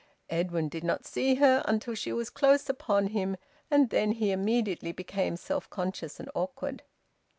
Edwin 0.31 0.67
did 0.67 0.83
not 0.83 1.05
see 1.05 1.35
her 1.35 1.61
until 1.67 1.93
she 1.93 2.11
was 2.11 2.31
close 2.31 2.67
upon 2.69 3.09
him, 3.09 3.37
and 3.69 3.91
then 3.91 4.13
he 4.13 4.31
immediately 4.31 4.91
became 4.91 5.37
self 5.37 5.69
conscious 5.69 6.19
and 6.19 6.27
awkward. 6.33 6.81